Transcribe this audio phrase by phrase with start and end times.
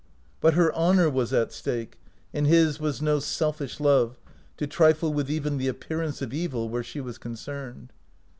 [0.39, 1.99] But her honor was at stake,
[2.33, 4.17] and his was no selfish love,
[4.57, 7.91] to trifle with even the appearance of evil where she was concerned.